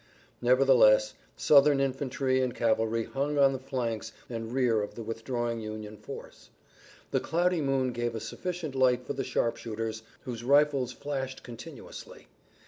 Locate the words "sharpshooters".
9.23-10.01